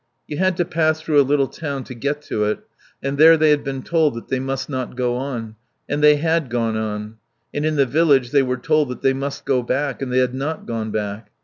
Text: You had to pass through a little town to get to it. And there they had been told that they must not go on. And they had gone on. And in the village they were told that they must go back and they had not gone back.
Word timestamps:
You 0.25 0.37
had 0.39 0.57
to 0.57 0.65
pass 0.65 0.99
through 0.99 1.21
a 1.21 1.21
little 1.21 1.47
town 1.47 1.83
to 1.83 1.93
get 1.93 2.23
to 2.23 2.45
it. 2.45 2.61
And 3.03 3.19
there 3.19 3.37
they 3.37 3.51
had 3.51 3.63
been 3.63 3.83
told 3.83 4.15
that 4.15 4.29
they 4.29 4.39
must 4.39 4.67
not 4.67 4.95
go 4.95 5.15
on. 5.15 5.57
And 5.87 6.03
they 6.03 6.15
had 6.15 6.49
gone 6.49 6.75
on. 6.75 7.17
And 7.53 7.67
in 7.67 7.75
the 7.75 7.85
village 7.85 8.31
they 8.31 8.41
were 8.41 8.57
told 8.57 8.89
that 8.89 9.03
they 9.03 9.13
must 9.13 9.45
go 9.45 9.61
back 9.61 10.01
and 10.01 10.11
they 10.11 10.17
had 10.17 10.33
not 10.33 10.65
gone 10.65 10.89
back. 10.89 11.29